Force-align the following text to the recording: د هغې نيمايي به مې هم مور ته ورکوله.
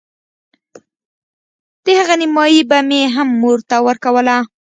د 1.83 1.85
هغې 1.99 2.15
نيمايي 2.21 2.61
به 2.69 2.79
مې 2.89 3.01
هم 3.15 3.27
مور 3.41 3.59
ته 3.69 3.77
ورکوله. 3.87 4.37